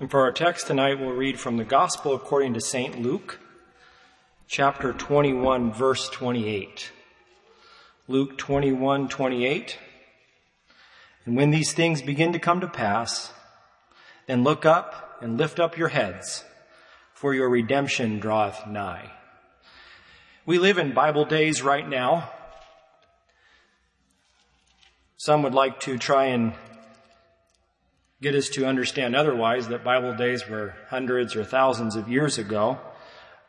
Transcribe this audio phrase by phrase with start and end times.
[0.00, 3.02] And for our text tonight, we'll read from the Gospel according to St.
[3.02, 3.40] Luke,
[4.46, 6.92] chapter 21, verse 28.
[8.06, 9.76] Luke 21, 28.
[11.24, 13.32] And when these things begin to come to pass,
[14.28, 16.44] then look up and lift up your heads,
[17.12, 19.10] for your redemption draweth nigh.
[20.46, 22.30] We live in Bible days right now.
[25.16, 26.52] Some would like to try and
[28.20, 32.78] get us to understand otherwise that Bible days were hundreds or thousands of years ago.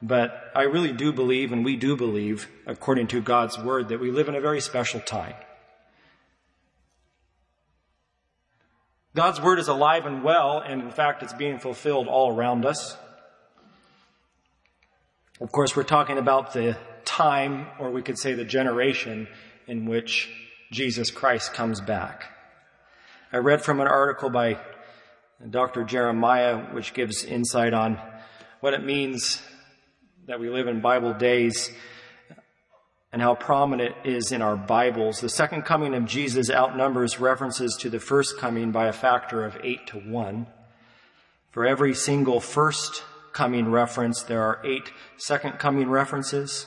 [0.02, 4.12] But I really do believe, and we do believe, according to God's Word, that we
[4.12, 5.36] live in a very special time.
[9.16, 12.96] God's Word is alive and well, and in fact, it's being fulfilled all around us.
[15.42, 19.28] Of course, we're talking about the time, or we could say the generation,
[19.68, 20.30] in which
[20.72, 22.39] Jesus Christ comes back.
[23.32, 24.58] I read from an article by
[25.52, 25.84] Dr.
[25.84, 28.00] Jeremiah, which gives insight on
[28.60, 29.40] what it means
[30.26, 31.72] that we live in Bible days
[33.14, 35.22] and how prominent it is in our Bibles.
[35.22, 39.60] The second coming of Jesus outnumbers references to the first coming by a factor of
[39.62, 40.48] eight to one.
[41.52, 46.66] For every single first coming reference, there are eight second coming references.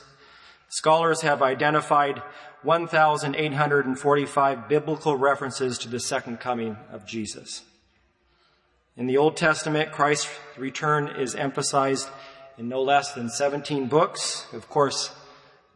[0.69, 2.23] Scholars have identified
[2.63, 7.63] 1,845 biblical references to the second coming of Jesus.
[8.95, 12.09] In the Old Testament, Christ's return is emphasized
[12.57, 14.45] in no less than 17 books.
[14.53, 15.11] Of course,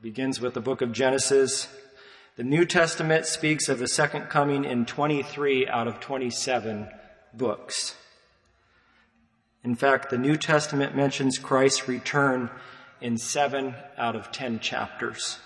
[0.02, 1.67] begins with the book of Genesis.
[2.35, 6.89] The New Testament speaks of the second coming in 23 out of 27
[7.33, 7.95] books.
[9.63, 12.52] In fact, the New Testament mentions Christ's return
[13.02, 15.39] in seven out of 10 chapters.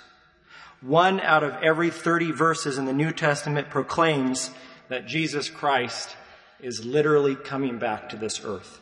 [0.82, 4.50] One out of every 30 verses in the New Testament proclaims
[4.90, 6.16] that Jesus Christ
[6.60, 8.80] is literally coming back to this earth.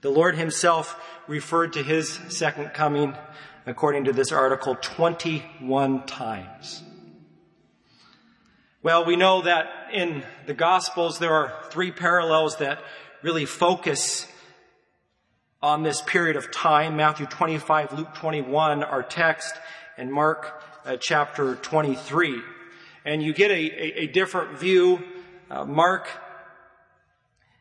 [0.00, 3.14] The Lord himself referred to his second coming,
[3.66, 6.82] according to this article, 21 times.
[8.82, 12.82] Well, we know that in the Gospels there are three parallels that
[13.22, 14.26] really focus
[15.62, 16.96] on this period of time.
[16.96, 19.54] Matthew 25, Luke 21, our text,
[20.00, 22.40] and Mark uh, chapter 23.
[23.04, 25.04] And you get a, a, a different view.
[25.50, 26.08] Uh, Mark,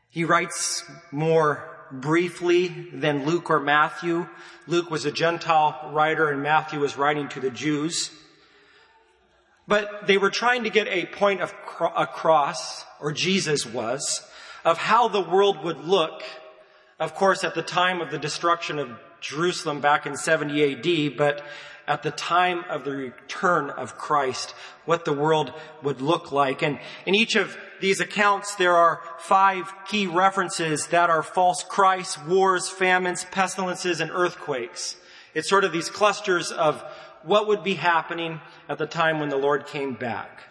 [0.10, 4.26] he writes more briefly than Luke or Matthew.
[4.68, 8.10] Luke was a Gentile writer and Matthew was writing to the Jews.
[9.68, 14.26] But they were trying to get a point of cro- across, or Jesus was,
[14.64, 16.24] of how the world would look,
[17.02, 21.44] of course, at the time of the destruction of Jerusalem back in 70 AD, but
[21.90, 24.54] at the time of the return of Christ,
[24.86, 25.52] what the world
[25.82, 26.62] would look like.
[26.62, 32.24] And in each of these accounts, there are five key references that are false Christs,
[32.26, 34.98] wars, famines, pestilences, and earthquakes.
[35.34, 36.84] It's sort of these clusters of
[37.24, 38.40] what would be happening
[38.70, 40.44] at the time when the Lord came back.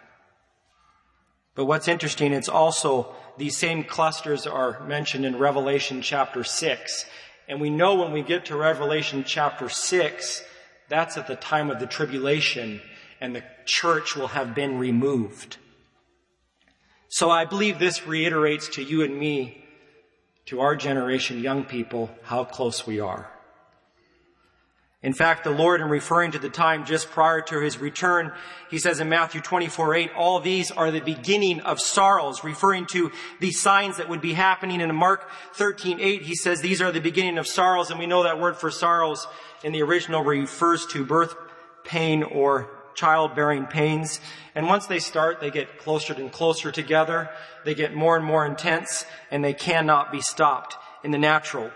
[1.55, 7.05] But what's interesting, it's also these same clusters are mentioned in Revelation chapter 6.
[7.47, 10.43] And we know when we get to Revelation chapter 6
[10.89, 12.81] that's at the time of the tribulation
[13.21, 15.57] and the church will have been removed.
[17.09, 19.65] So I believe this reiterates to you and me,
[20.45, 23.31] to our generation, young people, how close we are.
[25.01, 28.33] In fact, the Lord, in referring to the time just prior to his return,
[28.69, 33.09] he says in Matthew 24, 8, all these are the beginning of sorrows, referring to
[33.39, 34.81] the signs that would be happening.
[34.81, 38.23] in Mark 13, 8, he says these are the beginning of sorrows, and we know
[38.23, 39.25] that word for sorrows
[39.63, 41.33] in the original refers to birth
[41.85, 44.19] pain or childbearing pains.
[44.53, 47.29] And once they start, they get closer and closer together.
[47.63, 51.71] They get more and more intense, and they cannot be stopped in the natural.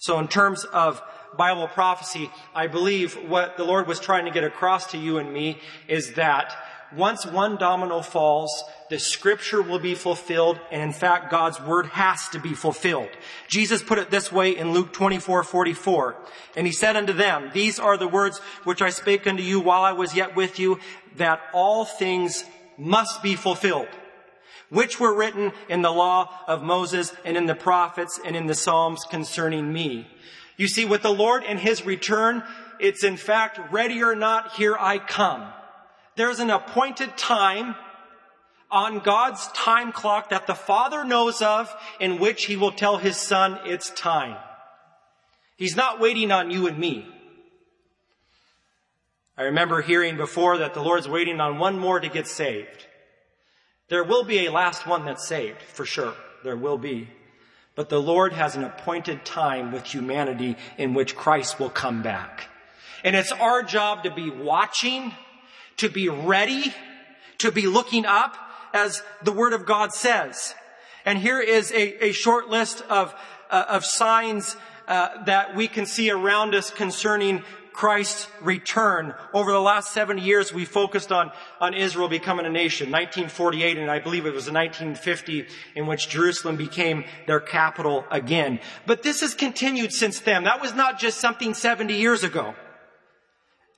[0.00, 1.00] So in terms of
[1.36, 5.32] Bible prophecy, I believe what the Lord was trying to get across to you and
[5.32, 5.58] me
[5.88, 6.54] is that
[6.94, 12.28] once one domino falls, the scripture will be fulfilled, and in fact, God's word has
[12.30, 13.10] to be fulfilled.
[13.46, 16.16] Jesus put it this way in Luke 24, 44.
[16.56, 19.82] And he said unto them, These are the words which I spake unto you while
[19.82, 20.80] I was yet with you,
[21.16, 22.44] that all things
[22.76, 23.88] must be fulfilled,
[24.68, 28.54] which were written in the law of Moses and in the prophets and in the
[28.54, 30.08] Psalms concerning me.
[30.60, 32.44] You see, with the Lord and His return,
[32.78, 35.50] it's in fact, ready or not, here I come.
[36.16, 37.74] There's an appointed time
[38.70, 43.16] on God's time clock that the Father knows of in which He will tell His
[43.16, 44.36] Son it's time.
[45.56, 47.08] He's not waiting on you and me.
[49.38, 52.86] I remember hearing before that the Lord's waiting on one more to get saved.
[53.88, 56.12] There will be a last one that's saved, for sure.
[56.44, 57.08] There will be.
[57.80, 62.50] But the Lord has an appointed time with humanity in which Christ will come back.
[63.04, 65.14] And it's our job to be watching,
[65.78, 66.74] to be ready,
[67.38, 68.36] to be looking up,
[68.74, 70.54] as the Word of God says.
[71.06, 73.14] And here is a, a short list of,
[73.48, 74.56] uh, of signs
[74.86, 77.42] uh, that we can see around us concerning
[77.80, 79.14] Christ's return.
[79.32, 81.32] Over the last 70 years, we focused on,
[81.62, 82.90] on Israel becoming a nation.
[82.90, 88.60] 1948, and I believe it was in 1950, in which Jerusalem became their capital again.
[88.84, 90.44] But this has continued since then.
[90.44, 92.54] That was not just something 70 years ago.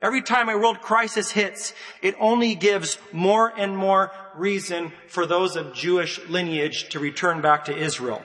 [0.03, 1.73] Every time a world crisis hits,
[2.03, 7.67] it only gives more and more reason for those of Jewish lineage to return back
[7.67, 8.21] to Israel.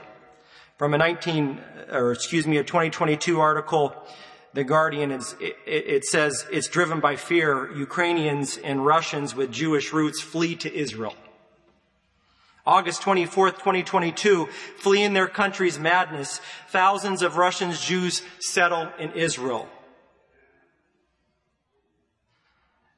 [0.80, 3.96] From a 19, or excuse me, a 2022 article,
[4.58, 5.36] the Guardian, it,
[5.68, 7.72] it says it's driven by fear.
[7.76, 11.14] Ukrainians and Russians with Jewish roots flee to Israel.
[12.66, 19.70] August 24th, 2022, fleeing their country's madness, thousands of Russian Jews settle in Israel.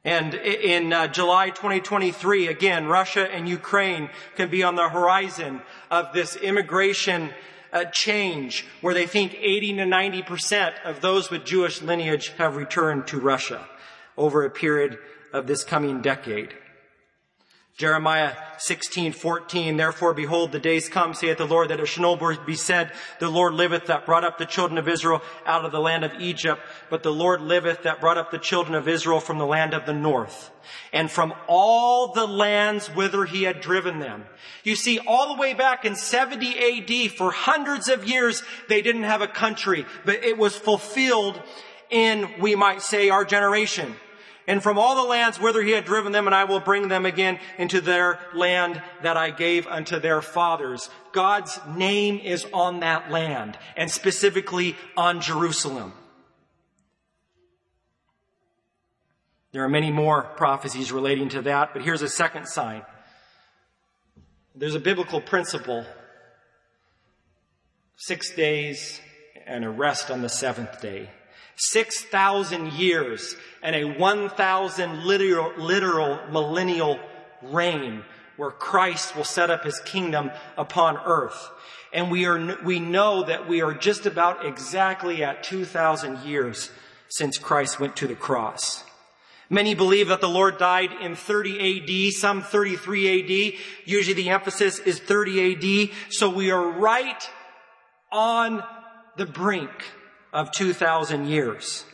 [0.06, 5.62] And in uh, July 2023, again, Russia and Ukraine can be on the horizon
[5.92, 7.32] of this immigration
[7.72, 13.08] a change where they think 80 to 90% of those with Jewish lineage have returned
[13.08, 13.68] to Russia
[14.18, 14.98] over a period
[15.34, 16.54] of this coming decade.
[17.80, 22.36] Jeremiah 16, 14, therefore behold, the days come, saith the Lord, that it shall no
[22.46, 22.92] be said,
[23.22, 26.12] the Lord liveth that brought up the children of Israel out of the land of
[26.20, 26.60] Egypt,
[26.90, 29.86] but the Lord liveth that brought up the children of Israel from the land of
[29.86, 30.52] the north,
[30.92, 34.26] and from all the lands whither he had driven them.
[34.66, 39.04] You see, all the way back in 70 AD, for hundreds of years, they didn't
[39.04, 41.42] have a country, but it was fulfilled
[41.90, 43.96] in, we might say, our generation
[44.50, 47.06] and from all the lands whither he had driven them, and I will bring them
[47.06, 50.90] again into their land that I gave unto their fathers.
[51.12, 55.94] God's name is on that land, and specifically on Jerusalem.
[59.52, 62.82] There are many more prophecies relating to that, but here's a second sign.
[64.56, 65.86] There's a biblical principle.
[67.98, 69.00] Six days
[69.46, 71.12] and a rest on the seventh day.
[71.60, 77.00] 6,000 years and a 1,000 literal, literal millennial
[77.42, 78.04] reign
[78.38, 81.50] where Christ will set up his kingdom upon earth.
[81.92, 86.72] And we are, we know that we are just about exactly at 2,000 years
[87.10, 88.86] since Christ went to the cross.
[89.50, 93.60] Many believe that the Lord died in 30 AD, some 33 AD.
[93.84, 95.98] Usually the emphasis is 30 AD.
[96.12, 97.30] So we are right
[98.12, 98.64] on
[99.18, 99.72] the brink
[100.34, 101.86] of 2,000 years.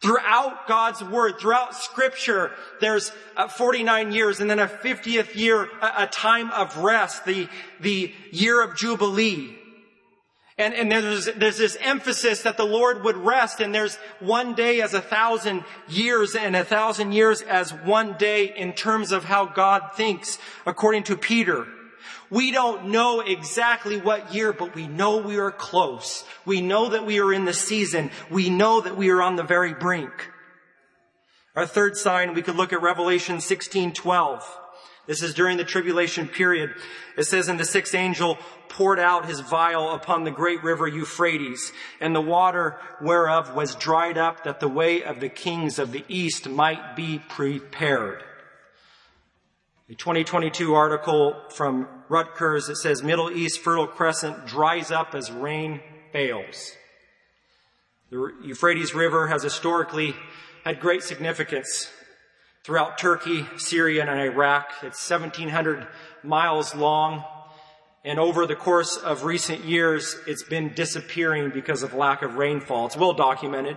[0.00, 3.12] Throughout God's Word, throughout Scripture, there's
[3.50, 7.48] 49 years and then a 50th year, a time of rest, the,
[7.80, 9.58] the year of Jubilee.
[10.56, 14.80] And, and there's, there's this emphasis that the Lord would rest and there's one day
[14.80, 19.46] as a thousand years and a thousand years as one day in terms of how
[19.46, 21.66] God thinks according to Peter.
[22.30, 26.24] We don't know exactly what year, but we know we are close.
[26.46, 28.10] We know that we are in the season.
[28.30, 30.12] We know that we are on the very brink.
[31.56, 34.58] Our third sign, we could look at Revelation 16, 12.
[35.08, 36.70] This is during the tribulation period.
[37.16, 38.38] It says, And the sixth angel
[38.68, 44.16] poured out his vial upon the great river Euphrates, and the water whereof was dried
[44.16, 48.22] up, that the way of the kings of the east might be prepared.
[49.90, 55.80] A 2022 article from Rutgers that says Middle East Fertile Crescent dries up as rain
[56.12, 56.76] fails.
[58.10, 60.14] The Euphrates River has historically
[60.64, 61.90] had great significance
[62.62, 64.70] throughout Turkey, Syria, and Iraq.
[64.84, 65.88] It's 1700
[66.22, 67.24] miles long.
[68.04, 72.86] And over the course of recent years, it's been disappearing because of lack of rainfall.
[72.86, 73.76] It's well documented.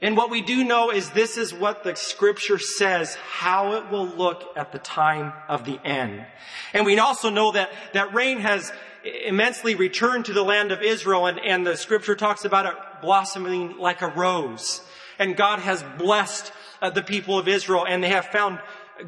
[0.00, 4.06] And what we do know is this is what the scripture says, how it will
[4.06, 6.26] look at the time of the end.
[6.72, 8.72] And we also know that, that rain has
[9.04, 13.78] immensely returned to the land of Israel and, and the scripture talks about it blossoming
[13.78, 14.82] like a rose.
[15.18, 18.58] And God has blessed uh, the people of Israel and they have found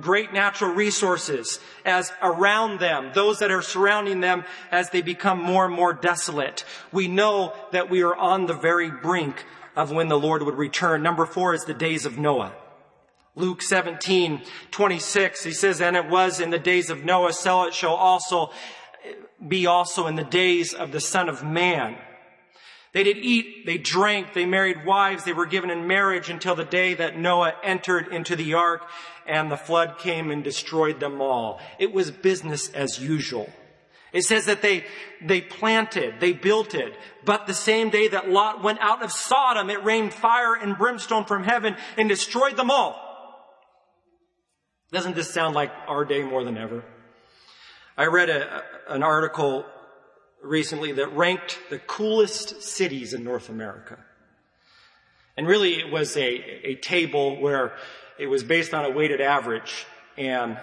[0.00, 5.64] great natural resources as around them, those that are surrounding them as they become more
[5.64, 6.64] and more desolate.
[6.92, 9.44] We know that we are on the very brink
[9.76, 11.02] of when the Lord would return.
[11.02, 12.52] Number four is the days of Noah.
[13.36, 17.74] Luke 17, 26, he says, And it was in the days of Noah, so it
[17.74, 18.50] shall also
[19.46, 21.98] be also in the days of the Son of Man.
[22.92, 26.64] They did eat, they drank, they married wives, they were given in marriage until the
[26.64, 28.88] day that Noah entered into the ark
[29.26, 31.60] and the flood came and destroyed them all.
[31.78, 33.52] It was business as usual.
[34.16, 34.86] It says that they,
[35.20, 36.96] they planted, they built it,
[37.26, 41.26] but the same day that Lot went out of Sodom, it rained fire and brimstone
[41.26, 42.98] from heaven and destroyed them all.
[44.90, 46.82] Doesn't this sound like our day more than ever?
[47.94, 49.66] I read a, an article
[50.42, 53.98] recently that ranked the coolest cities in North America.
[55.36, 57.76] And really it was a, a table where
[58.18, 59.84] it was based on a weighted average
[60.16, 60.56] and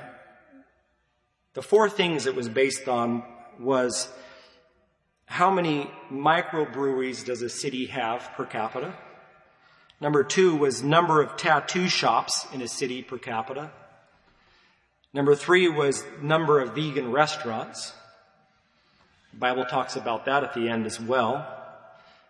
[1.53, 3.23] the four things it was based on
[3.59, 4.11] was
[5.25, 8.93] how many microbreweries does a city have per capita?
[9.99, 13.71] Number two was number of tattoo shops in a city per capita.
[15.13, 17.93] Number three was number of vegan restaurants.
[19.31, 21.47] The Bible talks about that at the end as well.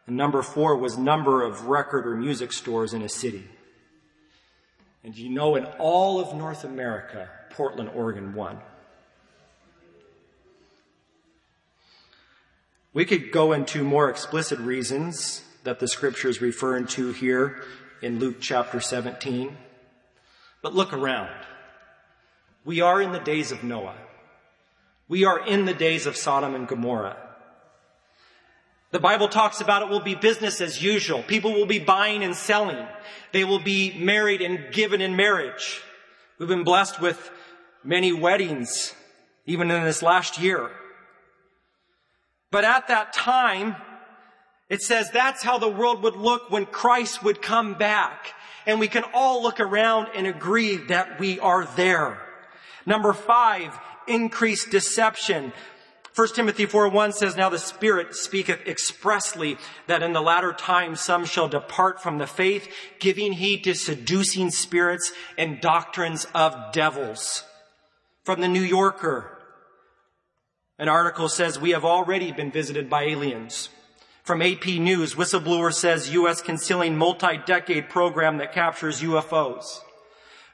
[0.05, 3.45] And number four was number of record or music stores in a city.
[5.03, 8.59] And you know, in all of North America, Portland, Oregon won.
[12.93, 17.63] We could go into more explicit reasons that the scripture is referring to here
[18.03, 19.57] in Luke chapter 17.
[20.61, 21.31] But look around.
[22.65, 23.95] We are in the days of Noah.
[25.07, 27.17] We are in the days of Sodom and Gomorrah.
[28.91, 31.23] The Bible talks about it will be business as usual.
[31.23, 32.85] People will be buying and selling.
[33.31, 35.81] They will be married and given in marriage.
[36.37, 37.31] We've been blessed with
[37.83, 38.93] many weddings,
[39.47, 40.69] even in this last year.
[42.53, 43.75] But at that time,
[44.69, 48.35] it says that's how the world would look when Christ would come back.
[48.67, 52.21] And we can all look around and agree that we are there.
[52.85, 53.75] Number five,
[54.07, 55.51] increased deception.
[56.13, 59.57] 1 Timothy 4 1 says, Now the Spirit speaketh expressly
[59.87, 64.51] that in the latter times some shall depart from the faith, giving heed to seducing
[64.51, 67.45] spirits and doctrines of devils.
[68.23, 69.32] From the New Yorker,
[70.79, 73.69] an article says, We have already been visited by aliens.
[74.23, 76.41] From AP News, whistleblower says U.S.
[76.41, 79.81] concealing multi-decade program that captures UFOs.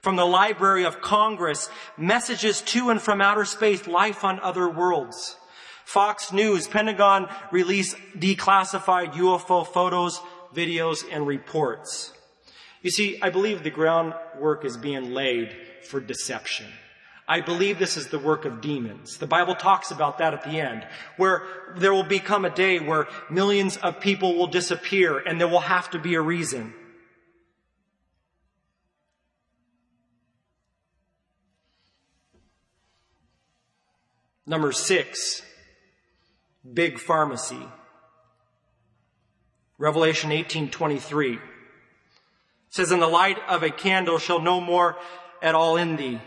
[0.01, 5.37] From the Library of Congress, messages to and from outer space, life on other worlds.
[5.85, 10.19] Fox News, Pentagon released declassified UFO photos,
[10.55, 12.13] videos, and reports.
[12.81, 16.67] You see, I believe the groundwork is being laid for deception.
[17.29, 19.19] I believe this is the work of demons.
[19.19, 21.43] The Bible talks about that at the end, where
[21.77, 25.91] there will become a day where millions of people will disappear and there will have
[25.91, 26.73] to be a reason.
[34.47, 35.43] Number six,
[36.73, 37.63] big pharmacy.
[39.77, 41.39] Revelation 18:23
[42.69, 44.97] says, "And the light of a candle shall no more
[45.43, 46.19] at all in thee,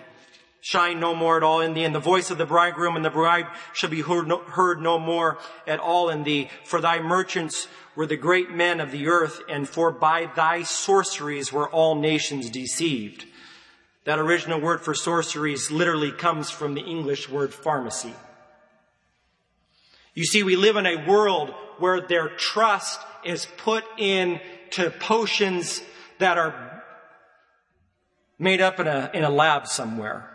[0.62, 3.11] shine no more at all in thee, and the voice of the bridegroom and the
[3.11, 6.49] bride shall be heard no, heard no more at all in thee.
[6.64, 7.66] For thy merchants
[7.97, 12.49] were the great men of the earth, and for by thy sorceries were all nations
[12.49, 13.26] deceived."
[14.04, 18.14] That original word for sorceries literally comes from the English word pharmacy.
[20.14, 25.83] You see, we live in a world where their trust is put into potions
[26.19, 26.85] that are
[28.38, 30.32] made up in a, in a lab somewhere.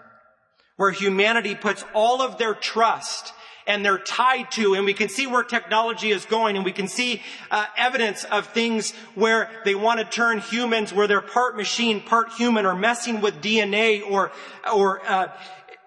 [0.78, 3.34] Where humanity puts all of their trust
[3.68, 6.88] and they're tied to, and we can see where technology is going, and we can
[6.88, 12.02] see uh, evidence of things where they want to turn humans, where they're part machine,
[12.02, 14.32] part human, or messing with DNA, or
[14.74, 15.28] or uh,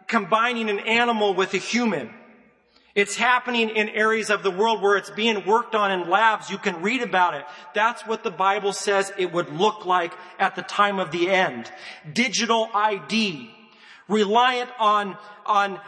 [0.06, 2.12] combining an animal with a human.
[2.94, 6.50] It's happening in areas of the world where it's being worked on in labs.
[6.50, 7.46] You can read about it.
[7.72, 11.70] That's what the Bible says it would look like at the time of the end.
[12.12, 13.50] Digital ID
[14.10, 15.80] reliant on, on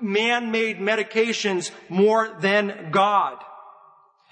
[0.00, 3.38] man-made medications more than God.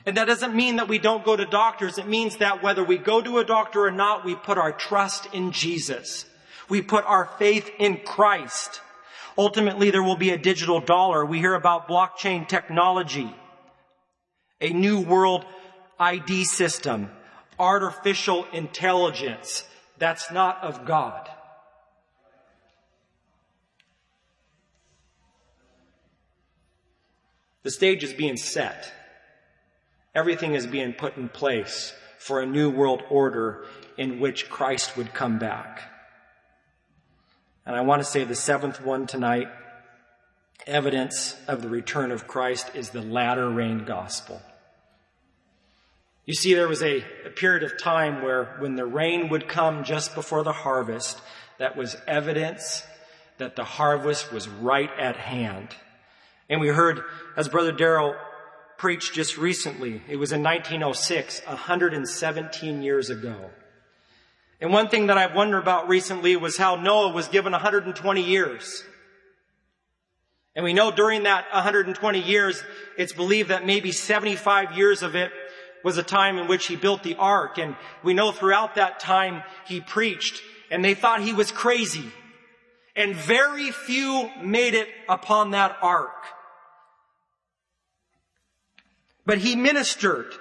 [0.07, 1.99] And that doesn't mean that we don't go to doctors.
[1.99, 5.29] It means that whether we go to a doctor or not, we put our trust
[5.33, 6.27] in Jesus.
[6.69, 8.81] We put our faith in Christ.
[9.39, 11.25] Ultimately, there will be a digital dollar.
[11.25, 13.35] We hear about blockchain technology,
[14.61, 15.45] a new world
[15.99, 17.11] ID system,
[17.59, 19.65] artificial intelligence
[19.99, 21.29] that's not of God.
[27.65, 28.93] The stage is being set.
[30.15, 33.67] Everything is being put in place for a new world order
[33.99, 35.83] in which Christ would come back.
[37.67, 39.49] And I want to say the seventh one tonight,
[40.67, 44.41] evidence of the return of Christ is the latter rain gospel.
[46.27, 49.85] You see, there was a, a, period of time where when the rain would come
[49.85, 51.21] just before the harvest,
[51.59, 52.87] that was evidence
[53.37, 55.69] that the harvest was right at hand.
[56.49, 57.03] And we heard,
[57.37, 58.15] as Brother Darrell
[58.77, 63.51] preached just recently, it was in 1906, 117 years ago.
[64.61, 68.85] And one thing that I've wondered about recently was how Noah was given 120 years.
[70.57, 72.63] And we know during that 120 years,
[72.97, 75.33] it's believed that maybe 75 years of it
[75.83, 77.59] was a time in which he built the ark.
[77.59, 82.05] And we know throughout that time he preached and they thought he was crazy.
[82.97, 86.25] And very few made it upon that ark.
[89.27, 90.33] But he ministered.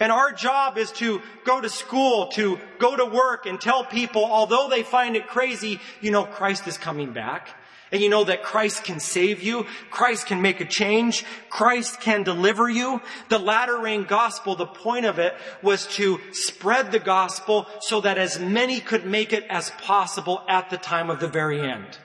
[0.00, 4.24] And our job is to go to school, to go to work and tell people,
[4.24, 7.48] although they find it crazy, you know, Christ is coming back.
[7.90, 9.66] And you know that Christ can save you.
[9.90, 11.24] Christ can make a change.
[11.48, 13.00] Christ can deliver you.
[13.28, 18.18] The latter rain gospel, the point of it was to spread the gospel so that
[18.18, 21.98] as many could make it as possible at the time of the very end.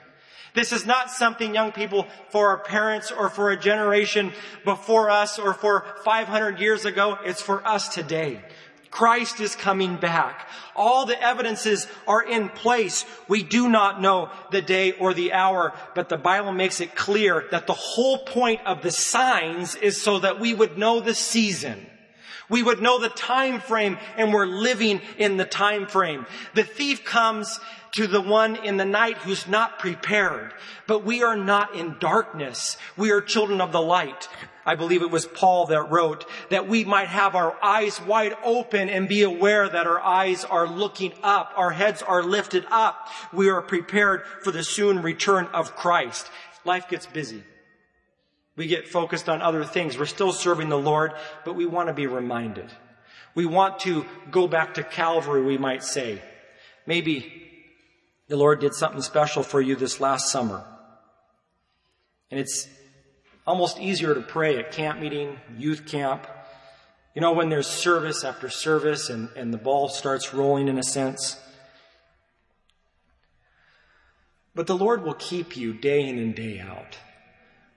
[0.54, 4.32] This is not something young people for our parents or for a generation
[4.64, 7.18] before us or for 500 years ago.
[7.24, 8.40] It's for us today.
[8.94, 10.48] Christ is coming back.
[10.76, 13.04] All the evidences are in place.
[13.26, 17.44] We do not know the day or the hour, but the Bible makes it clear
[17.50, 21.84] that the whole point of the signs is so that we would know the season.
[22.48, 26.24] We would know the time frame and we're living in the time frame.
[26.54, 27.58] The thief comes
[27.94, 30.54] to the one in the night who's not prepared.
[30.86, 32.76] But we are not in darkness.
[32.96, 34.28] We are children of the light.
[34.66, 38.88] I believe it was Paul that wrote that we might have our eyes wide open
[38.88, 41.52] and be aware that our eyes are looking up.
[41.56, 43.08] Our heads are lifted up.
[43.32, 46.30] We are prepared for the soon return of Christ.
[46.64, 47.42] Life gets busy.
[48.56, 49.98] We get focused on other things.
[49.98, 51.12] We're still serving the Lord,
[51.44, 52.70] but we want to be reminded.
[53.34, 56.22] We want to go back to Calvary, we might say.
[56.86, 57.42] Maybe
[58.28, 60.64] the Lord did something special for you this last summer.
[62.30, 62.68] And it's
[63.46, 66.26] almost easier to pray at camp meeting, youth camp.
[67.14, 70.82] You know, when there's service after service and, and the ball starts rolling in a
[70.82, 71.38] sense.
[74.54, 76.98] But the Lord will keep you day in and day out.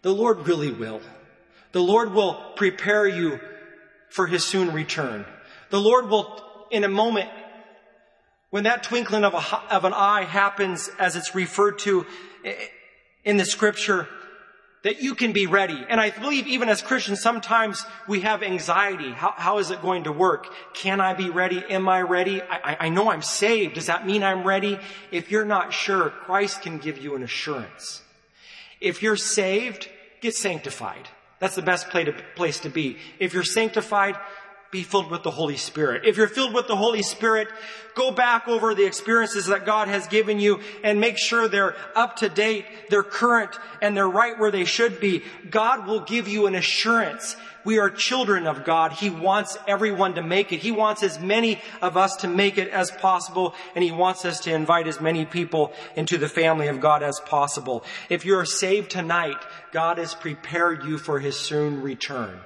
[0.03, 1.01] The Lord really will.
[1.71, 3.39] The Lord will prepare you
[4.09, 5.25] for His soon return.
[5.69, 6.41] The Lord will,
[6.71, 7.29] in a moment,
[8.49, 12.05] when that twinkling of, a, of an eye happens as it's referred to
[12.45, 12.55] eh,
[13.25, 14.07] in the scripture,
[14.87, 15.85] that you can be ready.
[15.89, 19.11] And I believe even as Christians, sometimes we have anxiety.
[19.11, 20.47] How, how is it going to work?
[20.73, 21.61] Can I be ready?
[21.69, 22.41] Am I ready?
[22.41, 23.75] I, I know I'm saved.
[23.75, 24.79] Does that mean I'm ready?
[25.11, 28.01] If you're not sure, Christ can give you an assurance.
[28.79, 29.89] If you're saved,
[30.21, 31.09] get sanctified.
[31.39, 31.89] That's the best
[32.35, 32.97] place to be.
[33.19, 34.15] If you're sanctified,
[34.71, 36.05] be filled with the Holy Spirit.
[36.05, 37.47] If you're filled with the Holy Spirit,
[37.95, 42.17] go back over the experiences that God has given you and make sure they're up
[42.17, 43.51] to date, they're current,
[43.81, 45.23] and they're right where they should be.
[45.49, 47.35] God will give you an assurance.
[47.63, 48.93] We are children of God.
[48.93, 50.61] He wants everyone to make it.
[50.61, 54.39] He wants as many of us to make it as possible, and He wants us
[54.41, 57.83] to invite as many people into the family of God as possible.
[58.09, 59.35] If you're saved tonight,
[59.73, 62.39] God has prepared you for His soon return.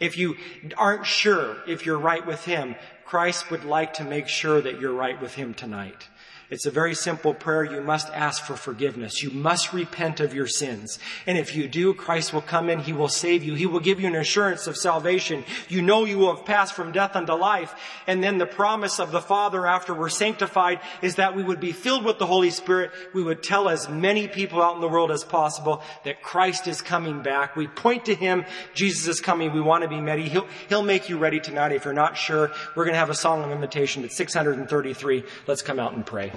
[0.00, 0.36] If you
[0.76, 4.94] aren't sure if you're right with Him, Christ would like to make sure that you're
[4.94, 6.08] right with Him tonight.
[6.52, 7.64] It's a very simple prayer.
[7.64, 9.22] You must ask for forgiveness.
[9.22, 10.98] You must repent of your sins.
[11.26, 12.80] And if you do, Christ will come in.
[12.80, 13.54] He will save you.
[13.54, 15.44] He will give you an assurance of salvation.
[15.70, 17.74] You know you will have passed from death unto life.
[18.06, 21.72] And then the promise of the Father after we're sanctified is that we would be
[21.72, 22.90] filled with the Holy Spirit.
[23.14, 26.82] We would tell as many people out in the world as possible that Christ is
[26.82, 27.56] coming back.
[27.56, 28.44] We point to Him.
[28.74, 29.54] Jesus is coming.
[29.54, 30.28] We want to be ready.
[30.28, 31.72] He'll, he'll make you ready tonight.
[31.72, 35.24] If you're not sure, we're going to have a song of invitation at 633.
[35.46, 36.30] Let's come out and pray.